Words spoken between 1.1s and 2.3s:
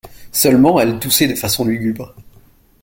d'une façon lugubre.